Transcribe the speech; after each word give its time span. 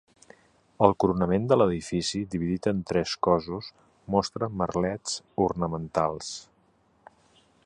El 0.85 0.95
coronament 1.03 1.45
de 1.51 1.57
l'edifici, 1.59 2.21
dividit 2.35 2.69
en 2.73 2.81
tres 2.93 3.13
cossos, 3.27 3.71
mostra 4.17 4.53
merlets 4.63 5.17
ornamentals. 5.51 6.37